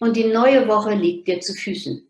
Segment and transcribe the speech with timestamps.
[0.00, 2.06] Und die neue Woche liegt dir zu Füßen.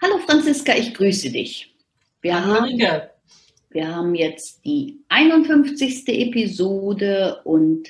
[0.00, 1.74] Hallo Franziska, ich grüße dich.
[2.20, 2.78] Wir haben,
[3.70, 6.06] wir haben jetzt die 51.
[6.06, 7.88] Episode und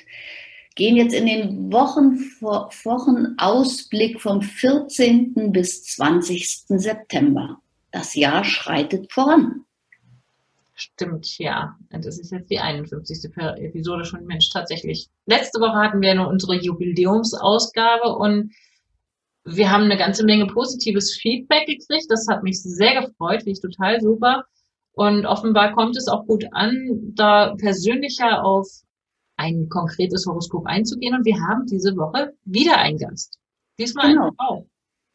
[0.73, 5.51] gehen jetzt in den Wochen, Wochenausblick vom 14.
[5.51, 6.65] bis 20.
[6.69, 7.61] September.
[7.91, 9.65] Das Jahr schreitet voran.
[10.83, 11.77] Stimmt, ja.
[11.91, 13.31] Das ist jetzt die 51.
[13.37, 14.25] Episode schon.
[14.25, 15.07] Mensch, tatsächlich.
[15.25, 18.53] Letzte Woche hatten wir nur unsere Jubiläumsausgabe und
[19.45, 22.07] wir haben eine ganze Menge positives Feedback gekriegt.
[22.09, 24.43] Das hat mich sehr gefreut, finde ich total super.
[24.91, 28.67] Und offenbar kommt es auch gut an, da persönlicher auf
[29.37, 31.15] ein konkretes Horoskop einzugehen.
[31.15, 33.39] Und wir haben diese Woche wieder einen Gast.
[33.79, 34.23] Diesmal genau.
[34.23, 34.67] eine Frau.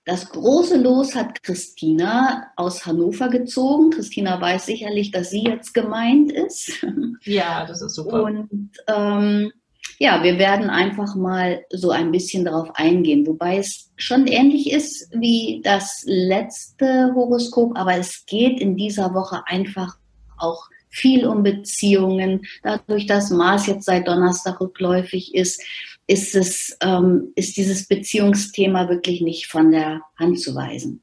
[0.09, 3.91] Das große Los hat Christina aus Hannover gezogen.
[3.91, 6.73] Christina weiß sicherlich, dass sie jetzt gemeint ist.
[7.25, 8.23] Ja, das ist super.
[8.23, 9.53] Und ähm,
[9.99, 15.11] ja, wir werden einfach mal so ein bisschen darauf eingehen, wobei es schon ähnlich ist
[15.13, 19.99] wie das letzte Horoskop, aber es geht in dieser Woche einfach
[20.39, 22.47] auch viel um Beziehungen.
[22.63, 25.61] Dadurch, dass Mars jetzt seit Donnerstag rückläufig ist,
[26.09, 31.03] ist es, ähm, ist dieses Beziehungsthema wirklich nicht von der Hand zu weisen.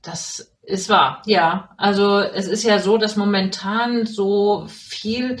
[0.00, 1.70] Das ist wahr, ja.
[1.76, 5.36] Also es ist ja so, dass momentan so viel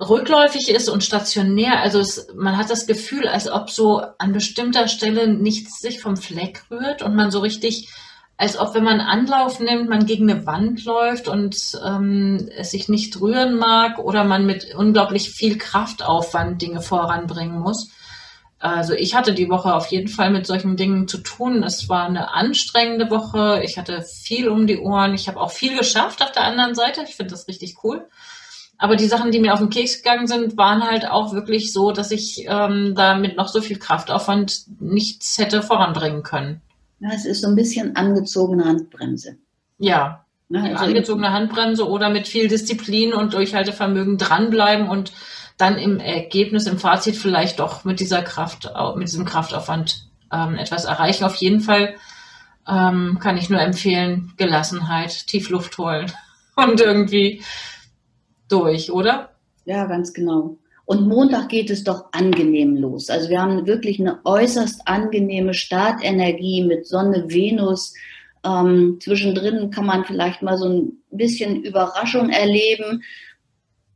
[0.00, 1.80] rückläufig ist und stationär.
[1.80, 6.16] Also es, man hat das Gefühl, als ob so an bestimmter Stelle nichts sich vom
[6.16, 7.88] Fleck rührt und man so richtig
[8.38, 12.88] als ob wenn man Anlauf nimmt, man gegen eine Wand läuft und ähm, es sich
[12.88, 17.90] nicht rühren mag oder man mit unglaublich viel Kraftaufwand Dinge voranbringen muss.
[18.58, 21.62] Also ich hatte die Woche auf jeden Fall mit solchen Dingen zu tun.
[21.62, 23.62] Es war eine anstrengende Woche.
[23.64, 25.14] Ich hatte viel um die Ohren.
[25.14, 27.02] Ich habe auch viel geschafft auf der anderen Seite.
[27.06, 28.06] Ich finde das richtig cool.
[28.78, 31.92] Aber die Sachen, die mir auf den Keks gegangen sind, waren halt auch wirklich so,
[31.92, 36.60] dass ich ähm, da mit noch so viel Kraftaufwand nichts hätte voranbringen können.
[37.00, 39.36] Ja, es ist so ein bisschen angezogene Handbremse.
[39.78, 45.12] Ja, ne, also angezogene Handbremse oder mit viel Disziplin und Durchhaltevermögen dranbleiben und
[45.58, 50.84] dann im Ergebnis, im Fazit vielleicht doch mit dieser Kraft, mit diesem Kraftaufwand ähm, etwas
[50.84, 51.24] erreichen.
[51.24, 51.94] Auf jeden Fall
[52.68, 56.12] ähm, kann ich nur empfehlen, Gelassenheit, Tiefluft holen
[56.56, 57.42] und irgendwie
[58.48, 59.30] durch, oder?
[59.64, 60.58] Ja, ganz genau.
[60.86, 63.10] Und Montag geht es doch angenehm los.
[63.10, 67.92] Also wir haben wirklich eine äußerst angenehme Startenergie mit Sonne, Venus.
[68.44, 73.02] Ähm, zwischendrin kann man vielleicht mal so ein bisschen Überraschung erleben.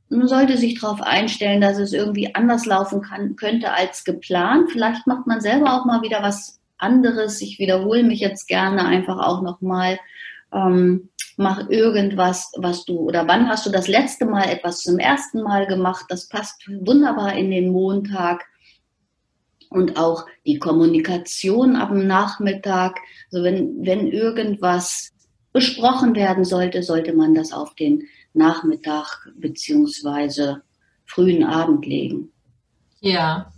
[0.08, 4.72] Man sollte sich darauf einstellen, dass es irgendwie anders laufen kann, könnte als geplant.
[4.72, 7.40] Vielleicht macht man selber auch mal wieder was anderes.
[7.40, 10.00] Ich wiederhole mich jetzt gerne einfach auch nochmal.
[10.53, 15.43] Ähm, mach irgendwas, was du, oder wann hast du das letzte Mal etwas zum ersten
[15.43, 16.06] Mal gemacht?
[16.09, 18.44] Das passt wunderbar in den Montag.
[19.71, 22.99] Und auch die Kommunikation am Nachmittag.
[23.31, 25.12] Also wenn, wenn irgendwas
[25.53, 30.62] besprochen werden sollte, sollte man das auf den Nachmittag beziehungsweise
[31.06, 32.32] frühen Abend legen.
[33.00, 33.53] Ja.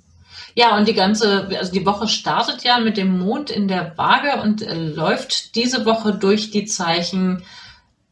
[0.54, 4.42] Ja, und die ganze, also die Woche startet ja mit dem Mond in der Waage
[4.42, 7.44] und äh, läuft diese Woche durch die Zeichen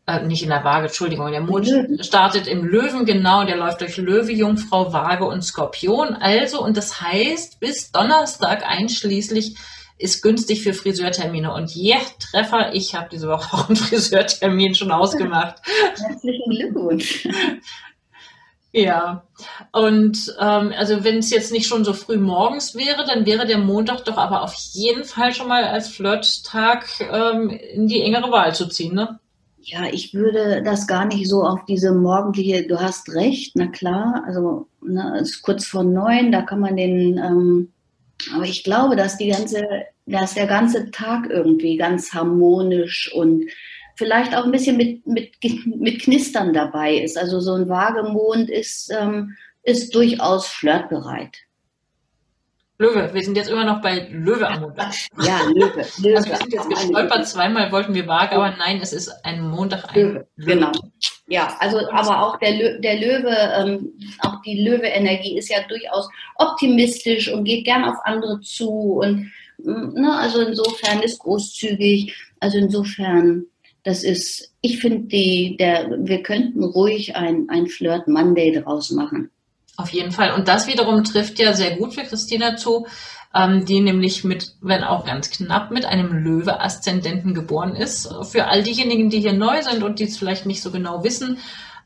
[0.07, 2.03] äh, nicht in der Waage, Entschuldigung, der Mond Löwen.
[2.03, 6.15] startet im Löwen, genau, der läuft durch Löwe, Jungfrau, Waage und Skorpion.
[6.15, 9.57] Also, und das heißt, bis Donnerstag einschließlich
[9.99, 11.53] ist günstig für Friseurtermine.
[11.53, 15.57] Und ja, yeah, Treffer, ich habe diese Woche auch einen Friseurtermin schon ausgemacht.
[15.97, 17.29] Herzlichen Glückwunsch.
[18.73, 19.25] Ja,
[19.73, 23.59] und ähm, also wenn es jetzt nicht schon so früh morgens wäre, dann wäre der
[23.59, 28.55] Montag doch aber auf jeden Fall schon mal als Flirttag ähm, in die engere Wahl
[28.55, 29.19] zu ziehen, ne?
[29.63, 34.23] Ja, ich würde das gar nicht so auf diese morgendliche, du hast recht, na klar,
[34.27, 37.73] also ne, es ist kurz vor neun, da kann man den, ähm,
[38.35, 39.67] aber ich glaube, dass die ganze,
[40.07, 43.47] dass der ganze Tag irgendwie ganz harmonisch und
[44.01, 45.35] vielleicht auch ein bisschen mit, mit,
[45.67, 47.19] mit Knistern dabei ist.
[47.19, 51.37] Also so ein Wagemond ist, ähm, ist durchaus flirtbereit.
[52.79, 54.95] Löwe, wir sind jetzt immer noch bei Löwe am Montag.
[55.23, 55.81] Ja, Löwe.
[55.81, 59.95] Also wir sind jetzt gestolpert, zweimal wollten wir Waage, aber nein, es ist ein Montag,
[59.95, 60.27] ein Löwe.
[60.39, 60.73] Genau.
[61.27, 66.09] Ja, also aber auch der, Lö der Löwe, ähm, auch die Löwe-Energie ist ja durchaus
[66.37, 68.71] optimistisch und geht gern auf andere zu
[69.03, 72.17] und ne, also insofern ist großzügig.
[72.41, 73.45] Also insofern,
[73.83, 79.31] das ist, ich finde die, der, wir könnten ruhig ein, ein Flirt Monday draus machen.
[79.77, 80.35] Auf jeden Fall.
[80.35, 82.87] Und das wiederum trifft ja sehr gut für Christina zu,
[83.35, 88.13] ähm, die nämlich mit, wenn auch ganz knapp, mit einem Löwe-Aszendenten geboren ist.
[88.25, 91.39] Für all diejenigen, die hier neu sind und die es vielleicht nicht so genau wissen,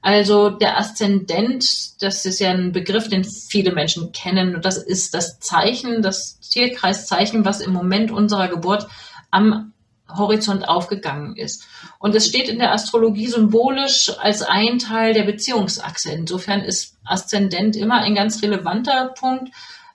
[0.05, 4.61] also der Aszendent, das ist ja ein Begriff, den viele Menschen kennen.
[4.61, 8.87] Das ist das Zeichen, das Tierkreiszeichen, was im Moment unserer Geburt
[9.31, 9.73] am
[10.09, 11.65] Horizont aufgegangen ist.
[11.99, 16.13] Und es steht in der Astrologie symbolisch als ein Teil der Beziehungsachse.
[16.13, 19.51] Insofern ist Aszendent immer ein ganz relevanter Punkt,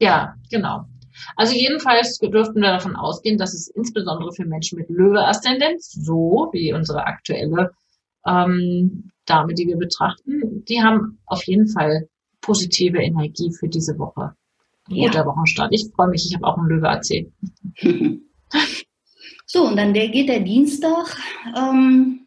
[0.00, 0.86] Ja, genau.
[1.36, 6.72] Also jedenfalls dürften wir davon ausgehen, dass es insbesondere für Menschen mit Löwe-Aszendenz, so wie
[6.72, 7.72] unsere aktuelle
[8.26, 12.08] ähm, Dame, die wir betrachten, die haben auf jeden Fall
[12.40, 14.34] positive Energie für diese Woche.
[14.88, 15.06] Ja.
[15.06, 15.72] Guter Wochenstart.
[15.72, 17.30] Ich freue mich, ich habe auch einen Löwe AC.
[19.46, 21.16] so, und dann der, geht der Dienstag
[21.56, 22.26] ähm,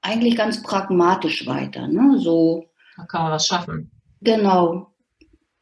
[0.00, 1.86] eigentlich ganz pragmatisch weiter.
[1.86, 2.18] Ne?
[2.18, 2.66] So,
[2.96, 3.90] da kann man was schaffen.
[4.20, 4.92] Genau.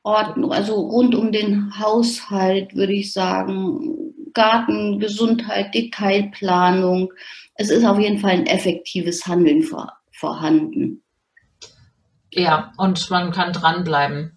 [0.05, 7.13] Ordnung, also rund um den Haushalt würde ich sagen, Garten, Gesundheit, Detailplanung.
[7.55, 11.03] Es ist auf jeden Fall ein effektives Handeln vor, vorhanden.
[12.31, 14.37] Ja, und man kann dranbleiben.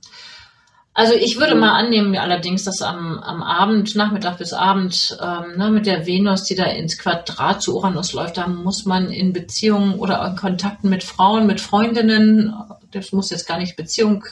[0.93, 5.69] Also ich würde mal annehmen allerdings, dass am, am Abend, Nachmittag bis Abend, ähm, ne,
[5.69, 9.99] mit der Venus, die da ins Quadrat zu Uranus läuft, da muss man in Beziehungen
[9.99, 12.51] oder in Kontakten mit Frauen, mit Freundinnen,
[12.91, 14.23] das muss jetzt gar nicht Beziehung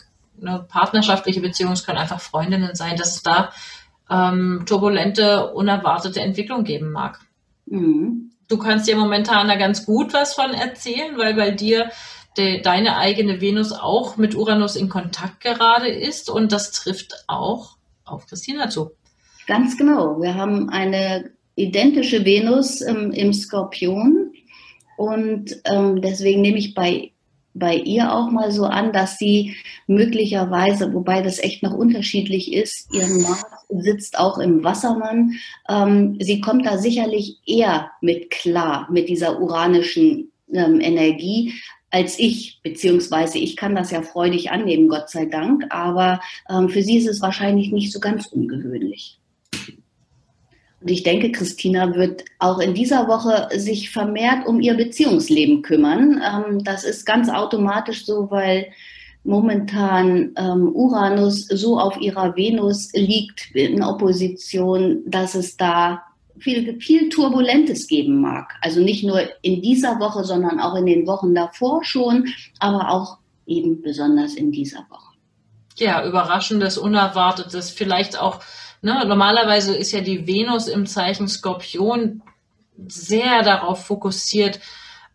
[0.41, 3.51] eine partnerschaftliche Beziehung, es können einfach Freundinnen sein, dass es da
[4.09, 7.19] ähm, turbulente, unerwartete Entwicklung geben mag.
[7.65, 8.31] Mhm.
[8.47, 11.89] Du kannst dir momentan da ganz gut was von erzählen, weil bei dir
[12.37, 17.77] de, deine eigene Venus auch mit Uranus in Kontakt gerade ist und das trifft auch
[18.03, 18.91] auf Christina zu.
[19.47, 20.21] Ganz genau.
[20.21, 24.33] Wir haben eine identische Venus ähm, im Skorpion
[24.97, 27.11] und ähm, deswegen nehme ich bei
[27.55, 29.55] bei ihr auch mal so an, dass sie
[29.87, 35.31] möglicherweise, wobei das echt noch unterschiedlich ist, ihren Mars sitzt auch im Wassermann.
[35.67, 41.53] Ähm, sie kommt da sicherlich eher mit klar, mit dieser uranischen ähm, Energie,
[41.91, 46.19] als ich, beziehungsweise ich kann das ja freudig annehmen, Gott sei Dank, aber
[46.49, 49.17] ähm, für sie ist es wahrscheinlich nicht so ganz ungewöhnlich.
[50.85, 56.21] Und ich denke, Christina wird auch in dieser Woche sich vermehrt um ihr Beziehungsleben kümmern.
[56.23, 58.67] Ähm, das ist ganz automatisch so, weil
[59.23, 66.03] momentan ähm, Uranus so auf ihrer Venus liegt in Opposition, dass es da
[66.37, 68.53] viel, viel Turbulentes geben mag.
[68.61, 72.27] Also nicht nur in dieser Woche, sondern auch in den Wochen davor schon,
[72.59, 75.15] aber auch eben besonders in dieser Woche.
[75.77, 78.39] Ja, überraschendes, unerwartetes, vielleicht auch
[78.85, 79.03] Ne?
[79.07, 82.21] Normalerweise ist ja die Venus im Zeichen Skorpion
[82.87, 84.59] sehr darauf fokussiert,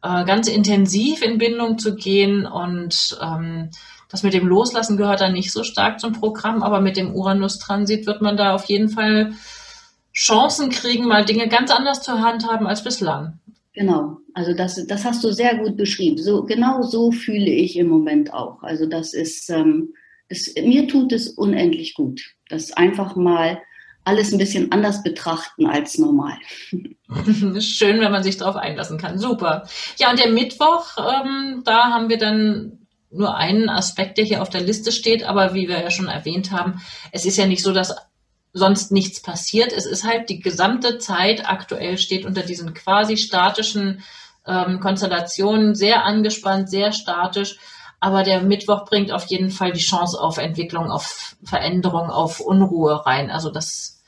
[0.02, 3.70] äh, ganz intensiv in Bindung zu gehen und ähm,
[4.08, 8.08] das mit dem Loslassen gehört dann nicht so stark zum Programm, aber mit dem Uranus-Transit
[8.08, 9.34] wird man da auf jeden Fall
[10.12, 13.38] Chancen kriegen, mal Dinge ganz anders zur Hand haben als bislang.
[13.72, 16.18] Genau, also das, das hast du sehr gut beschrieben.
[16.18, 18.64] So, genau so fühle ich im Moment auch.
[18.64, 19.94] Also das ist, ähm,
[20.30, 23.60] es, mir tut es unendlich gut, das einfach mal
[24.04, 26.38] alles ein bisschen anders betrachten als normal.
[27.60, 29.18] Schön, wenn man sich darauf einlassen kann.
[29.18, 29.68] Super.
[29.98, 34.48] Ja, und der Mittwoch, ähm, da haben wir dann nur einen Aspekt, der hier auf
[34.48, 36.80] der Liste steht, aber wie wir ja schon erwähnt haben,
[37.12, 37.94] es ist ja nicht so, dass
[38.52, 39.72] sonst nichts passiert.
[39.72, 44.02] Es ist halt die gesamte Zeit aktuell steht unter diesen quasi statischen
[44.46, 47.58] ähm, Konstellationen sehr angespannt, sehr statisch.
[48.00, 53.04] Aber der Mittwoch bringt auf jeden Fall die Chance auf Entwicklung, auf Veränderung, auf Unruhe
[53.04, 53.30] rein.
[53.30, 54.00] Also das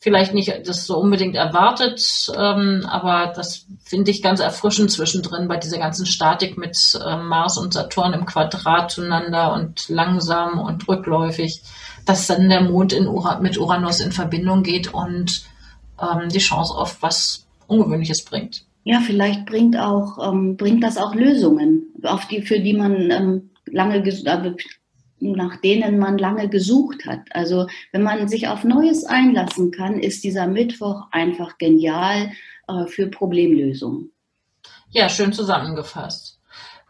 [0.00, 5.56] vielleicht nicht das so unbedingt erwartet, ähm, aber das finde ich ganz erfrischend zwischendrin bei
[5.56, 11.62] dieser ganzen Statik mit äh, Mars und Saturn im Quadrat zueinander und langsam und rückläufig,
[12.06, 15.42] dass dann der Mond Ura mit Uranus in Verbindung geht und
[16.00, 18.67] ähm, die Chance auf was Ungewöhnliches bringt.
[18.84, 23.50] Ja, vielleicht bringt auch ähm, bringt das auch Lösungen, auf die für die man ähm,
[23.66, 24.54] lange also
[25.20, 27.20] nach denen man lange gesucht hat.
[27.30, 32.30] Also wenn man sich auf Neues einlassen kann, ist dieser Mittwoch einfach genial
[32.68, 34.12] äh, für Problemlösungen.
[34.90, 36.38] Ja, schön zusammengefasst.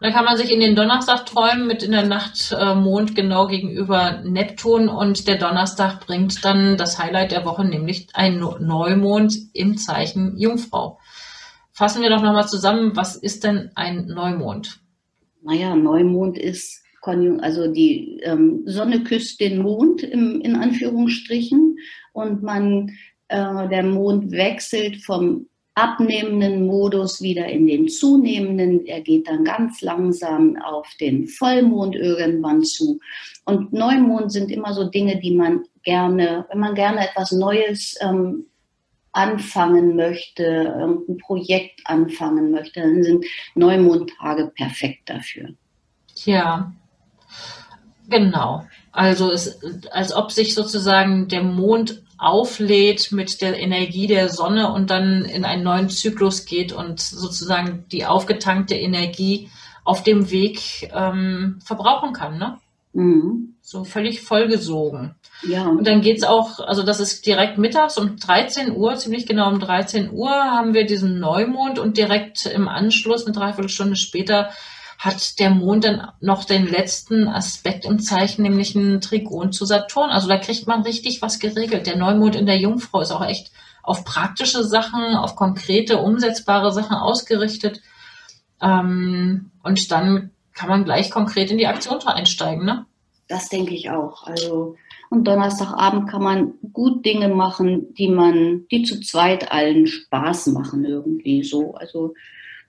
[0.01, 3.47] Dann kann man sich in den Donnerstag träumen mit in der Nacht äh, Mond genau
[3.47, 9.77] gegenüber Neptun und der Donnerstag bringt dann das Highlight der Woche, nämlich ein Neumond im
[9.77, 10.99] Zeichen Jungfrau.
[11.79, 14.81] Fassen wir doch nochmal zusammen, was ist denn ein Neumond?
[15.41, 21.77] Naja, Neumond ist also die ähm, Sonne küsst den Mond im, in Anführungsstrichen
[22.11, 22.89] und man,
[23.29, 28.85] äh, der Mond wechselt vom abnehmenden Modus wieder in den zunehmenden.
[28.85, 32.99] Er geht dann ganz langsam auf den Vollmond irgendwann zu.
[33.45, 38.48] Und Neumond sind immer so Dinge, die man gerne, wenn man gerne etwas Neues ähm,
[39.11, 43.25] anfangen möchte, ein Projekt anfangen möchte, dann sind
[43.55, 45.49] Neumondtage perfekt dafür.
[46.25, 46.73] Ja,
[48.09, 48.65] Genau.
[48.91, 49.59] Also es,
[49.91, 55.45] als ob sich sozusagen der Mond auflädt mit der Energie der Sonne und dann in
[55.45, 59.49] einen neuen Zyklus geht und sozusagen die aufgetankte Energie
[59.85, 62.57] auf dem Weg ähm, verbrauchen kann, ne?
[62.93, 63.55] Mhm.
[63.61, 65.15] So völlig vollgesogen.
[65.43, 65.67] Ja.
[65.67, 69.59] Und dann geht's auch, also das ist direkt mittags um 13 Uhr, ziemlich genau um
[69.59, 74.49] 13 Uhr haben wir diesen Neumond und direkt im Anschluss, eine Dreiviertelstunde später,
[74.97, 80.09] hat der Mond dann noch den letzten Aspekt im Zeichen, nämlich ein Trigon zu Saturn.
[80.09, 81.87] Also da kriegt man richtig was geregelt.
[81.87, 86.97] Der Neumond in der Jungfrau ist auch echt auf praktische Sachen, auf konkrete, umsetzbare Sachen
[86.97, 87.81] ausgerichtet.
[88.61, 92.85] Ähm, und dann kann man gleich konkret in die Aktion einsteigen, ne?
[93.29, 94.27] Das denke ich auch.
[94.27, 94.75] Also
[95.09, 100.83] und Donnerstagabend kann man gut Dinge machen, die man, die zu zweit allen Spaß machen
[100.83, 101.75] irgendwie so.
[101.75, 102.13] Also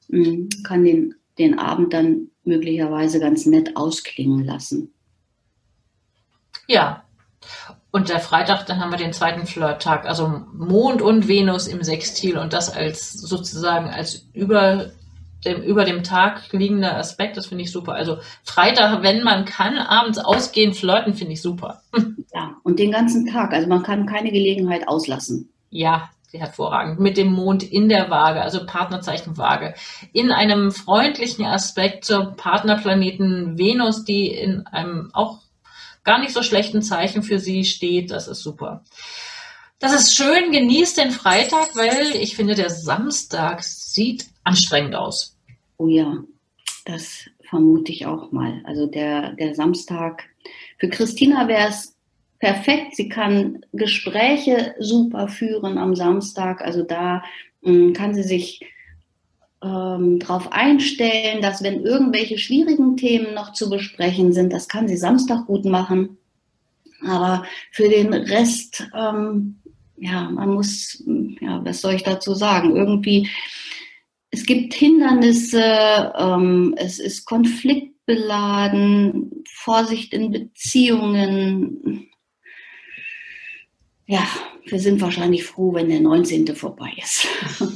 [0.09, 4.93] mh, mm, kann den den Abend dann möglicherweise ganz nett ausklingen lassen.
[6.69, 7.05] Ja.
[7.91, 12.39] Und der Freitag, dann haben wir den zweiten Flirttag, also Mond und Venus im Sextil
[12.39, 14.93] und das als sozusagen als über
[15.45, 17.95] dem, über dem Tag liegender Aspekt, das finde ich super.
[17.95, 21.83] Also Freitag, wenn man kann, abends ausgehen, flirten, finde ich super.
[22.33, 23.53] Ja, und den ganzen Tag.
[23.53, 25.53] Also man kann keine Gelegenheit auslassen.
[25.69, 29.75] Ja, hervorragend, mit dem Mond in der Waage, also Partnerzeichen Waage,
[30.13, 35.41] in einem freundlichen Aspekt zur Partnerplaneten Venus, die in einem auch
[36.05, 38.11] gar nicht so schlechten Zeichen für sie steht.
[38.11, 38.85] Das ist super.
[39.81, 45.39] Das ist schön, genießt den Freitag, weil ich finde, der Samstag sieht anstrengend aus.
[45.79, 46.19] Oh ja,
[46.85, 48.61] das vermute ich auch mal.
[48.65, 50.25] Also der, der Samstag,
[50.79, 51.97] für Christina wäre es
[52.41, 52.95] perfekt.
[52.95, 56.61] Sie kann Gespräche super führen am Samstag.
[56.61, 57.23] Also da
[57.65, 58.61] ähm, kann sie sich
[59.63, 64.99] ähm, darauf einstellen, dass wenn irgendwelche schwierigen Themen noch zu besprechen sind, das kann sie
[64.99, 66.19] Samstag gut machen.
[67.07, 69.60] Aber für den Rest, ähm,
[70.01, 71.05] ja, man muss,
[71.41, 72.75] ja, was soll ich dazu sagen?
[72.75, 73.29] Irgendwie,
[74.31, 82.11] es gibt Hindernisse, ähm, es ist konfliktbeladen, Vorsicht in Beziehungen,
[84.11, 84.27] ja,
[84.67, 86.57] wir sind wahrscheinlich froh, wenn der 19.
[86.57, 87.29] vorbei ist.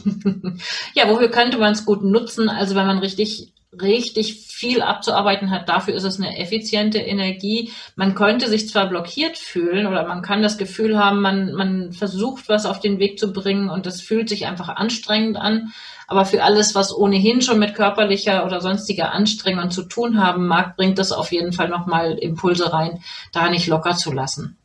[0.94, 2.48] ja, wofür könnte man es gut nutzen?
[2.48, 7.70] Also wenn man richtig richtig viel abzuarbeiten hat, dafür ist es eine effiziente Energie.
[7.96, 12.48] Man könnte sich zwar blockiert fühlen oder man kann das Gefühl haben, man, man versucht
[12.48, 15.72] was auf den Weg zu bringen und es fühlt sich einfach anstrengend an.
[16.06, 20.76] Aber für alles, was ohnehin schon mit körperlicher oder sonstiger Anstrengung zu tun haben mag,
[20.76, 23.00] bringt das auf jeden Fall nochmal Impulse rein,
[23.32, 24.58] da nicht locker zu lassen.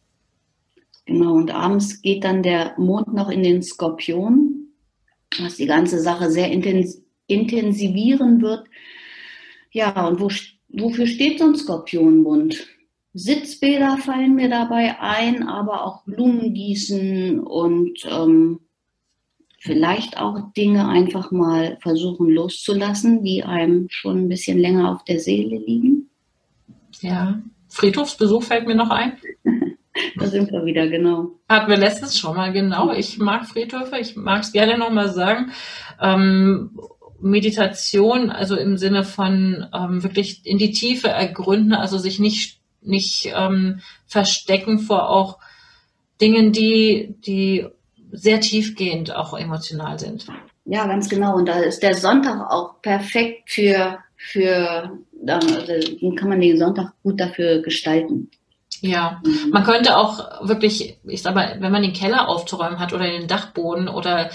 [1.06, 4.68] Genau, und abends geht dann der Mond noch in den Skorpion,
[5.42, 8.68] was die ganze Sache sehr intens intensivieren wird.
[9.72, 10.30] Ja, und wo,
[10.70, 12.68] wofür steht so ein Skorpionmond?
[13.14, 18.60] Sitzbäder fallen mir dabei ein, aber auch Blumengießen und ähm,
[19.60, 25.20] vielleicht auch Dinge einfach mal versuchen loszulassen, die einem schon ein bisschen länger auf der
[25.20, 26.10] Seele liegen.
[27.02, 29.14] Ja, Friedhofsbesuch fällt mir noch ein.
[30.18, 31.32] Da sind wir wieder, genau.
[31.50, 32.94] Hatten wir letztens schon mal, genau.
[32.94, 35.52] Ich mag Friedhöfe, ich mag es gerne nochmal sagen.
[36.00, 36.80] Ähm,
[37.22, 43.32] Meditation, also im Sinne von ähm, wirklich in die Tiefe ergründen, also sich nicht, nicht
[43.36, 45.40] ähm, verstecken vor auch
[46.22, 47.68] Dingen, die, die
[48.12, 50.28] sehr tiefgehend auch emotional sind.
[50.66, 51.36] Ja, ganz genau.
[51.36, 54.92] Und da ist der Sonntag auch perfekt für, für,
[55.26, 58.30] also den kann man den Sonntag gut dafür gestalten.
[58.82, 59.50] Ja, mhm.
[59.52, 63.28] man könnte auch wirklich, ich sag mal, wenn man den Keller aufzuräumen hat oder den
[63.28, 64.30] Dachboden oder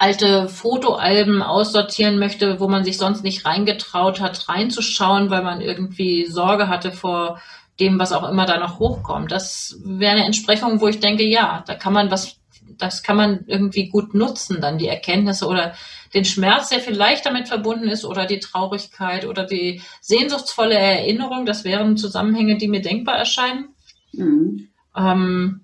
[0.00, 6.24] alte Fotoalben aussortieren möchte, wo man sich sonst nicht reingetraut hat, reinzuschauen, weil man irgendwie
[6.24, 7.38] Sorge hatte vor
[7.80, 9.30] dem, was auch immer da noch hochkommt.
[9.30, 12.40] Das wäre eine Entsprechung, wo ich denke, ja, da kann man was,
[12.78, 15.74] das kann man irgendwie gut nutzen, dann die Erkenntnisse oder
[16.14, 21.44] den Schmerz, der vielleicht damit verbunden ist, oder die Traurigkeit oder die sehnsuchtsvolle Erinnerung.
[21.44, 23.74] Das wären Zusammenhänge, die mir denkbar erscheinen.
[24.12, 24.68] Mhm.
[24.96, 25.60] Ähm,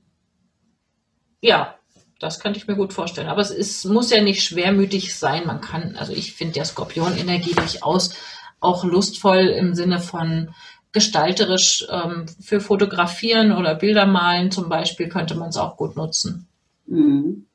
[1.40, 1.75] ja,
[2.18, 3.28] das könnte ich mir gut vorstellen.
[3.28, 5.46] Aber es ist, muss ja nicht schwermütig sein.
[5.46, 8.14] Man kann, also ich finde der Skorpion-Energie durchaus
[8.60, 10.50] auch lustvoll im Sinne von
[10.92, 16.48] gestalterisch ähm, für Fotografieren oder Bilder malen zum Beispiel könnte man es auch gut nutzen.
[16.86, 17.46] Mhm.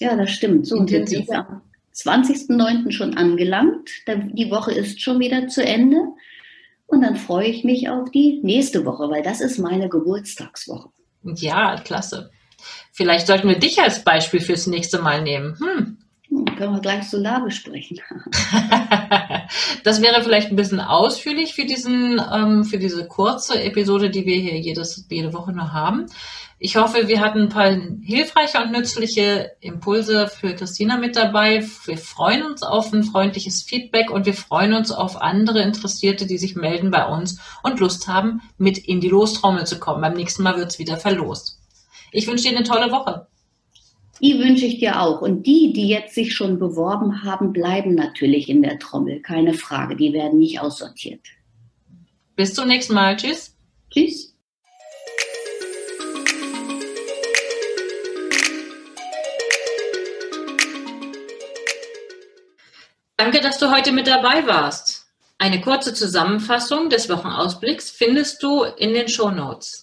[0.00, 0.66] Ja, das stimmt.
[0.66, 1.62] So, und jetzt sind wir am
[1.94, 2.90] 20.09.
[2.90, 3.90] schon angelangt.
[4.08, 5.98] Die Woche ist schon wieder zu Ende.
[6.86, 10.90] Und dann freue ich mich auf die nächste Woche, weil das ist meine Geburtstagswoche.
[11.22, 12.30] Ja, klasse.
[12.92, 15.58] Vielleicht sollten wir dich als Beispiel fürs nächste Mal nehmen.
[15.58, 15.98] Hm.
[16.28, 18.00] hm können wir gleich Solar besprechen.
[19.84, 24.36] das wäre vielleicht ein bisschen ausführlich für diesen, ähm, für diese kurze Episode, die wir
[24.36, 26.06] hier jedes, jede Woche nur haben.
[26.58, 31.62] Ich hoffe, wir hatten ein paar hilfreiche und nützliche Impulse für Christina mit dabei.
[31.84, 36.38] Wir freuen uns auf ein freundliches Feedback und wir freuen uns auf andere Interessierte, die
[36.38, 40.00] sich melden bei uns und Lust haben, mit in die Lostrommel zu kommen.
[40.00, 41.58] Beim nächsten Mal wird es wieder verlost.
[42.16, 43.26] Ich wünsche dir eine tolle Woche.
[44.20, 45.20] Die wünsche ich dir auch.
[45.20, 49.20] Und die, die jetzt sich schon beworben haben, bleiben natürlich in der Trommel.
[49.20, 49.96] Keine Frage.
[49.96, 51.26] Die werden nicht aussortiert.
[52.36, 53.16] Bis zum nächsten Mal.
[53.16, 53.56] Tschüss.
[53.90, 54.36] Tschüss.
[63.16, 65.06] Danke, dass du heute mit dabei warst.
[65.38, 69.82] Eine kurze Zusammenfassung des Wochenausblicks findest du in den Show Notes.